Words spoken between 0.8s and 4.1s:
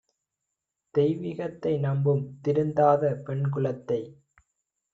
தெய்விகத்தை நம்பும் திருந்தாத பெண்குலத்தை